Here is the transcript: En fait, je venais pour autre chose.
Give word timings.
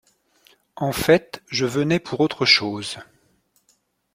En 0.77 0.93
fait, 0.93 1.43
je 1.51 1.67
venais 1.67 1.99
pour 1.99 2.21
autre 2.21 2.43
chose. 2.43 2.97